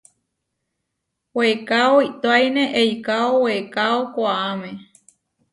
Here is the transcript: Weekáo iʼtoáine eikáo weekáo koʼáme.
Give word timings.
Weekáo 1.37 1.95
iʼtoáine 2.07 2.63
eikáo 2.81 3.29
weekáo 3.45 3.99
koʼáme. 4.15 4.69